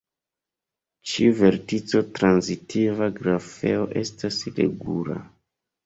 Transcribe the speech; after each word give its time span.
Ĉiu 1.11 1.35
vertico-transitiva 1.41 3.13
grafeo 3.21 3.87
estas 4.05 4.45
regula. 4.61 5.25